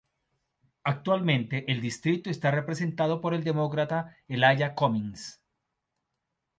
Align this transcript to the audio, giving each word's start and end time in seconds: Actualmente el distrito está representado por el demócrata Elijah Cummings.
Actualmente 0.83 1.71
el 1.71 1.79
distrito 1.79 2.31
está 2.31 2.49
representado 2.49 3.21
por 3.21 3.35
el 3.35 3.43
demócrata 3.43 4.17
Elijah 4.27 4.73
Cummings. 4.73 5.39